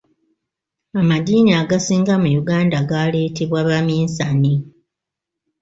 [0.99, 4.53] Amaddiini agasinga mu Uganda gaaleetebwa baminsani.